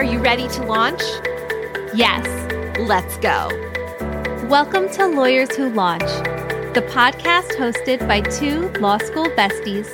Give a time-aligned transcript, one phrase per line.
[0.00, 1.02] Are you ready to launch?
[1.94, 2.24] Yes.
[2.78, 3.48] Let's go.
[4.48, 6.08] Welcome to Lawyers Who Launch,
[6.72, 9.88] the podcast hosted by two law school besties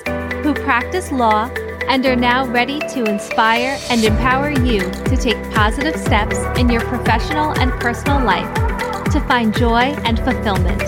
[0.45, 1.51] who practice law
[1.89, 6.83] and are now ready to inspire and empower you to take positive steps in your
[6.83, 8.55] professional and personal life
[9.11, 10.83] to find joy and fulfillment.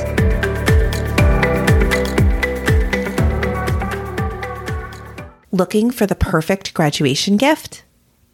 [5.50, 7.82] Looking for the perfect graduation gift?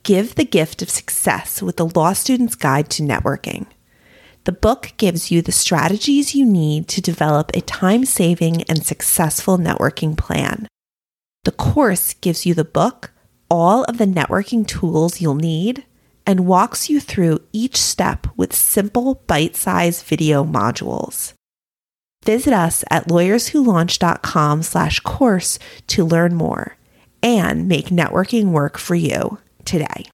[0.04, 3.64] Give the gift of success with the Law Student's Guide to Networking.
[4.44, 9.56] The book gives you the strategies you need to develop a time saving and successful
[9.56, 10.68] networking plan.
[11.44, 13.12] The course gives you the book,
[13.48, 15.86] all of the networking tools you'll need,
[16.26, 21.32] and walks you through each step with simple bite sized video modules.
[22.26, 26.76] Visit us at lawyerswholaunch.com slash course to learn more
[27.22, 30.04] and make networking work for you today.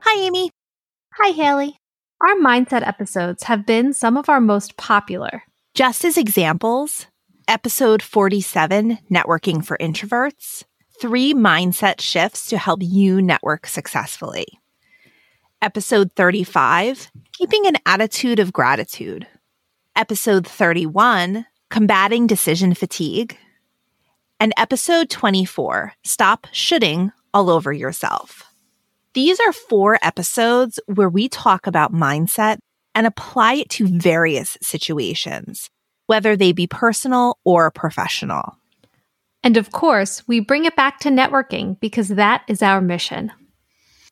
[0.00, 0.50] Hi, Amy.
[1.14, 1.78] Hi, Haley.
[2.20, 5.42] Our mindset episodes have been some of our most popular.
[5.74, 7.06] Just as examples,
[7.46, 10.64] episode 47, Networking for Introverts,
[11.00, 14.46] three mindset shifts to help you network successfully.
[15.60, 19.26] Episode 35, Keeping an Attitude of Gratitude.
[19.94, 23.36] Episode 31, Combating Decision Fatigue.
[24.38, 28.42] And episode 24, Stop Shoulding All Over Yourself.
[29.14, 32.58] These are four episodes where we talk about mindset
[32.94, 35.70] and apply it to various situations,
[36.04, 38.58] whether they be personal or professional.
[39.42, 43.32] And of course, we bring it back to networking because that is our mission.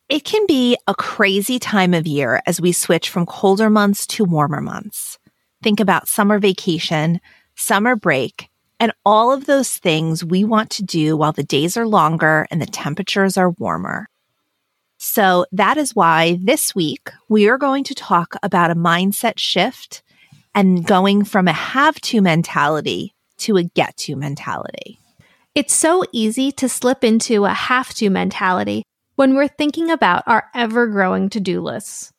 [0.09, 4.25] It can be a crazy time of year as we switch from colder months to
[4.25, 5.19] warmer months.
[5.61, 7.21] Think about summer vacation,
[7.55, 8.49] summer break,
[8.85, 12.61] and all of those things we want to do while the days are longer and
[12.61, 14.07] the temperatures are warmer.
[14.99, 20.03] So that is why this week we are going to talk about a mindset shift
[20.53, 24.99] and going from a have to mentality to a get to mentality.
[25.55, 28.83] It's so easy to slip into a have to mentality
[29.15, 32.13] when we're thinking about our ever growing to do lists.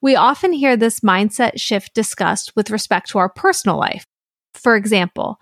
[0.00, 4.06] We often hear this mindset shift discussed with respect to our personal life.
[4.54, 5.38] For example,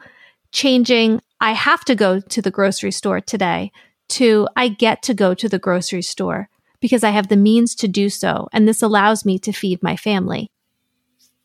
[0.55, 3.73] changing, I have to go to the grocery store today
[4.11, 6.49] to I get to go to the grocery store
[6.81, 9.97] because I have the means to do so, and this allows me to feed my
[9.97, 10.51] family.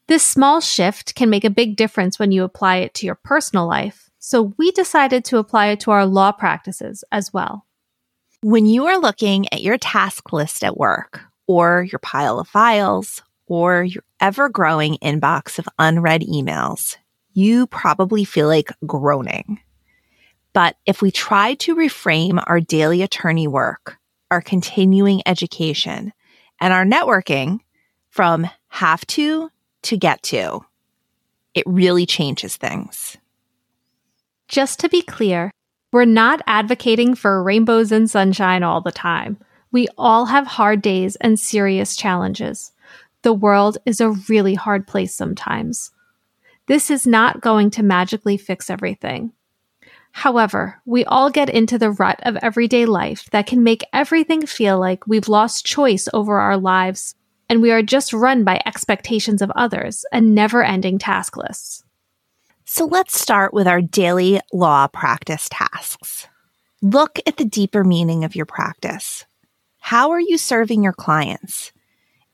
[0.07, 3.67] This small shift can make a big difference when you apply it to your personal
[3.67, 7.65] life, so we decided to apply it to our law practices as well.
[8.41, 13.21] When you are looking at your task list at work, or your pile of files,
[13.47, 16.97] or your ever growing inbox of unread emails,
[17.39, 19.59] you probably feel like groaning.
[20.53, 23.99] But if we try to reframe our daily attorney work
[24.31, 26.13] our continuing education
[26.59, 27.59] and our networking
[28.09, 29.49] from have to
[29.83, 30.59] to get to.
[31.53, 33.17] It really changes things.
[34.47, 35.51] Just to be clear,
[35.91, 39.37] we're not advocating for rainbows and sunshine all the time.
[39.71, 42.71] We all have hard days and serious challenges.
[43.21, 45.91] The world is a really hard place sometimes.
[46.69, 49.33] This is not going to magically fix everything.
[50.11, 54.79] However, we all get into the rut of everyday life that can make everything feel
[54.79, 57.15] like we've lost choice over our lives
[57.49, 61.83] and we are just run by expectations of others and never ending task lists.
[62.65, 66.27] So let's start with our daily law practice tasks.
[66.83, 69.25] Look at the deeper meaning of your practice.
[69.79, 71.71] How are you serving your clients?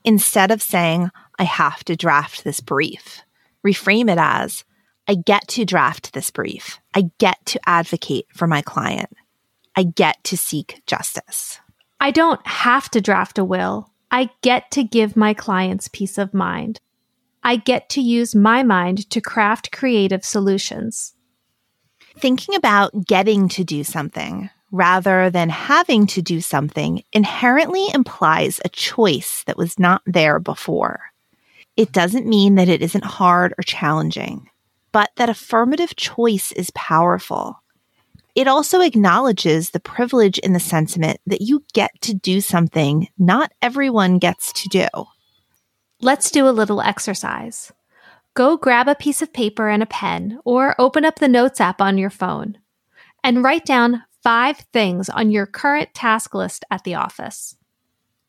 [0.03, 1.09] Instead of saying,
[1.39, 3.21] I have to draft this brief,
[3.65, 4.63] reframe it as,
[5.07, 6.79] I get to draft this brief.
[6.93, 9.15] I get to advocate for my client.
[9.75, 11.59] I get to seek justice.
[11.99, 13.91] I don't have to draft a will.
[14.11, 16.79] I get to give my clients peace of mind.
[17.43, 21.13] I get to use my mind to craft creative solutions.
[22.17, 28.69] Thinking about getting to do something rather than having to do something inherently implies a
[28.69, 31.01] choice that was not there before.
[31.77, 34.49] It doesn't mean that it isn't hard or challenging
[34.95, 37.61] but that affirmative choice is powerful.
[38.33, 43.51] It also acknowledges the privilege in the sentiment that you get to do something not
[43.61, 44.87] everyone gets to do.
[45.99, 47.73] Let's do a little exercise.
[48.35, 51.81] Go grab a piece of paper and a pen, or open up the Notes app
[51.81, 52.57] on your phone,
[53.21, 57.57] and write down five things on your current task list at the office.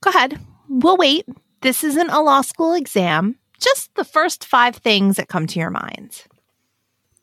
[0.02, 0.40] Go ahead.
[0.68, 1.28] We'll wait.
[1.62, 5.70] This isn't a law school exam, just the first five things that come to your
[5.70, 6.24] mind.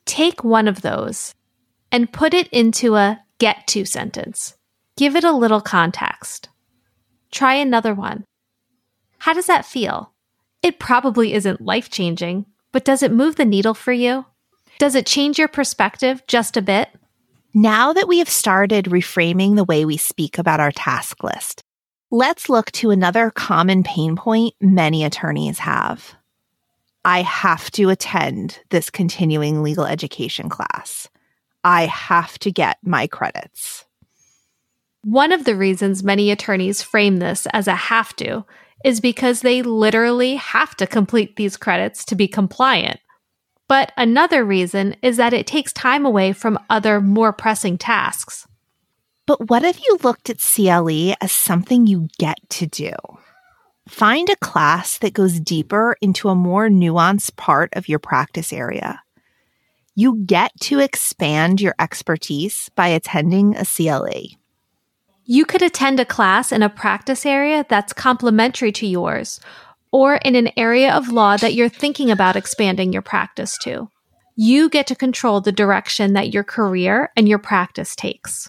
[0.04, 1.34] Take one of those
[1.90, 4.56] and put it into a get to sentence.
[4.96, 6.48] Give it a little context.
[7.30, 8.24] Try another one.
[9.18, 10.12] How does that feel?
[10.62, 14.26] It probably isn't life changing, but does it move the needle for you?
[14.78, 16.88] Does it change your perspective just a bit?
[17.52, 21.62] Now that we have started reframing the way we speak about our task list,
[22.14, 26.14] let's look to another common pain point many attorneys have.
[27.04, 31.08] I have to attend this continuing legal education class.
[31.64, 33.84] I have to get my credits.
[35.02, 38.44] One of the reasons many attorneys frame this as a have to
[38.84, 43.00] is because they literally have to complete these credits to be compliant.
[43.66, 48.46] But another reason is that it takes time away from other more pressing tasks.
[49.26, 52.92] But what if you looked at CLE as something you get to do?
[53.88, 59.02] Find a class that goes deeper into a more nuanced part of your practice area.
[59.94, 64.38] You get to expand your expertise by attending a CLE.
[65.24, 69.40] You could attend a class in a practice area that's complementary to yours,
[69.90, 73.88] or in an area of law that you're thinking about expanding your practice to.
[74.36, 78.48] You get to control the direction that your career and your practice takes.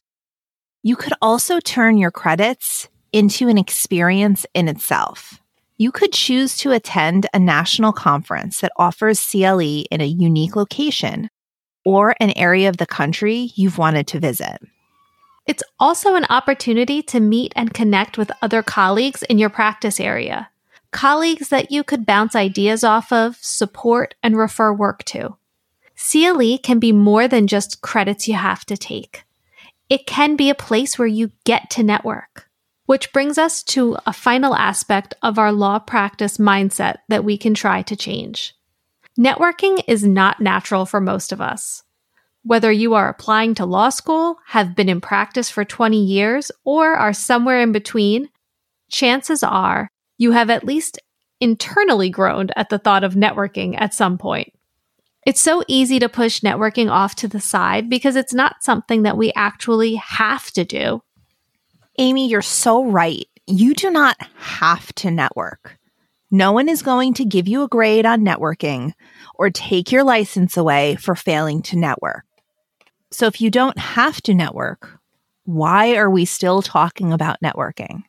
[0.86, 5.42] You could also turn your credits into an experience in itself.
[5.78, 11.32] You could choose to attend a national conference that offers CLE in a unique location
[11.84, 14.60] or an area of the country you've wanted to visit.
[15.48, 20.50] It's also an opportunity to meet and connect with other colleagues in your practice area
[20.92, 25.36] colleagues that you could bounce ideas off of, support, and refer work to.
[25.98, 29.26] CLE can be more than just credits you have to take.
[29.90, 32.50] It can be a place where you get to network.
[32.86, 37.54] Which brings us to a final aspect of our law practice mindset that we can
[37.54, 38.56] try to change.
[39.18, 41.84] Networking is not natural for most of us.
[42.44, 46.94] Whether you are applying to law school, have been in practice for 20 years, or
[46.94, 48.30] are somewhere in between,
[48.90, 51.00] chances are you have at least
[51.42, 54.54] internally groaned at the thought of networking at some point.
[55.26, 59.18] It's so easy to push networking off to the side because it's not something that
[59.18, 61.02] we actually have to do.
[61.98, 63.28] Amy, you're so right.
[63.48, 65.78] You do not have to network.
[66.30, 68.94] No one is going to give you a grade on networking
[69.34, 72.26] or take your license away for failing to network.
[73.10, 75.00] So if you don't have to network,
[75.46, 78.04] why are we still talking about networking?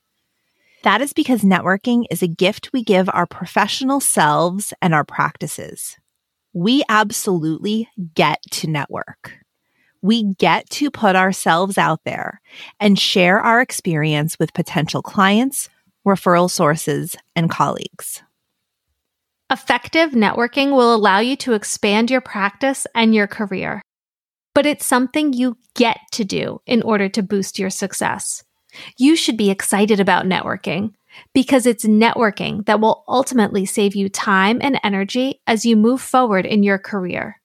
[0.82, 5.96] That is because networking is a gift we give our professional selves and our practices.
[6.56, 9.34] We absolutely get to network.
[10.00, 12.40] We get to put ourselves out there
[12.80, 15.68] and share our experience with potential clients,
[16.06, 18.22] referral sources, and colleagues.
[19.50, 23.82] Effective networking will allow you to expand your practice and your career,
[24.54, 28.42] but it's something you get to do in order to boost your success.
[28.96, 30.94] You should be excited about networking
[31.32, 36.46] because it's networking that will ultimately save you time and energy as you move forward
[36.46, 37.40] in your career.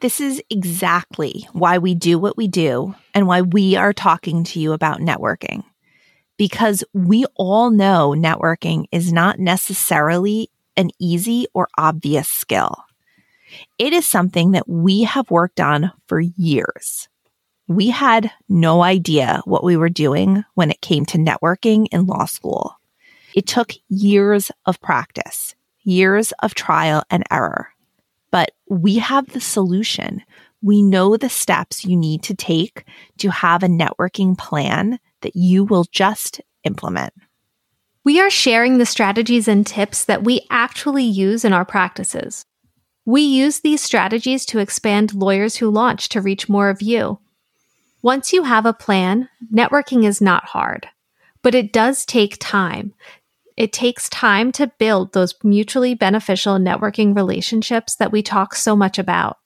[0.00, 4.60] This is exactly why we do what we do and why we are talking to
[4.60, 5.64] you about networking.
[6.36, 12.84] Because we all know networking is not necessarily an easy or obvious skill.
[13.78, 17.08] It is something that we have worked on for years
[17.68, 22.24] we had no idea what we were doing when it came to networking in law
[22.24, 22.75] school.
[23.36, 27.68] It took years of practice, years of trial and error.
[28.32, 30.22] But we have the solution.
[30.62, 32.84] We know the steps you need to take
[33.18, 37.12] to have a networking plan that you will just implement.
[38.04, 42.46] We are sharing the strategies and tips that we actually use in our practices.
[43.04, 47.18] We use these strategies to expand lawyers who launch to reach more of you.
[48.02, 50.88] Once you have a plan, networking is not hard,
[51.42, 52.94] but it does take time.
[53.56, 58.98] It takes time to build those mutually beneficial networking relationships that we talk so much
[58.98, 59.38] about.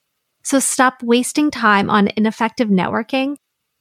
[0.43, 3.35] So stop wasting time on ineffective networking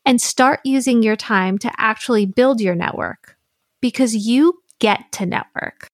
[0.04, 3.37] and start using your time to actually build your network
[3.80, 5.88] because you get to network.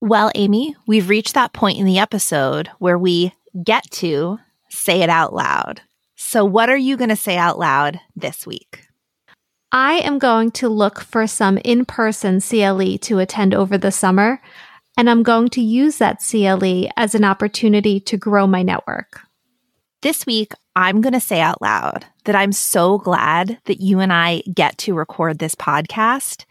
[0.00, 3.32] Well, Amy, we've reached that point in the episode where we
[3.64, 4.38] get to
[4.68, 5.80] say it out loud.
[6.16, 8.86] So, what are you going to say out loud this week?
[9.74, 14.38] I am going to look for some in person CLE to attend over the summer,
[14.98, 19.20] and I'm going to use that CLE as an opportunity to grow my network.
[20.02, 24.12] This week, I'm going to say out loud that I'm so glad that you and
[24.12, 26.44] I get to record this podcast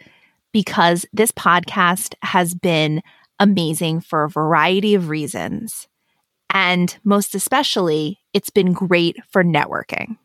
[0.52, 3.04] because this podcast has been
[3.40, 5.88] amazing for a variety of reasons.
[6.50, 10.18] And most especially, it's been great for networking.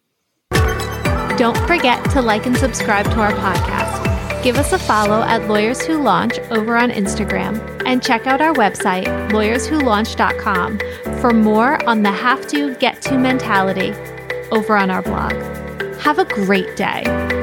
[1.37, 4.43] Don't forget to like and subscribe to our podcast.
[4.43, 8.55] Give us a follow at Lawyers Who Launch over on Instagram and check out our
[8.55, 10.81] website, lawyerswholaunch.com,
[11.21, 13.93] for more on the have to, get to mentality
[14.51, 15.33] over on our blog.
[16.01, 17.36] Have a great day.